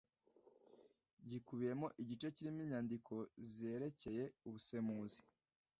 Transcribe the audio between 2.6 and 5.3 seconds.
inyandiko zerekeye ubusemuzi